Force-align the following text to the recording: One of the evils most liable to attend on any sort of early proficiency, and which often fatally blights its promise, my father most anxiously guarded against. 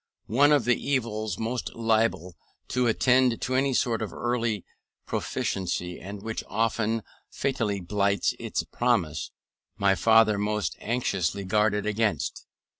One 0.25 0.51
of 0.51 0.65
the 0.65 0.81
evils 0.83 1.37
most 1.37 1.75
liable 1.75 2.35
to 2.69 2.87
attend 2.87 3.39
on 3.47 3.55
any 3.55 3.71
sort 3.75 4.01
of 4.01 4.11
early 4.11 4.65
proficiency, 5.05 5.99
and 5.99 6.23
which 6.23 6.43
often 6.47 7.03
fatally 7.29 7.81
blights 7.81 8.33
its 8.39 8.63
promise, 8.63 9.29
my 9.77 9.93
father 9.93 10.39
most 10.39 10.75
anxiously 10.79 11.43
guarded 11.43 11.85
against. 11.85 12.47